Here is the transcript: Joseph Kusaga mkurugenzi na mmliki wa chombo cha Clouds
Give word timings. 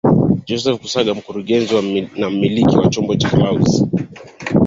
Joseph 0.47 0.79
Kusaga 0.81 1.13
mkurugenzi 1.13 1.73
na 2.19 2.29
mmliki 2.29 2.77
wa 2.77 2.89
chombo 2.89 3.15
cha 3.15 3.29
Clouds 3.29 3.83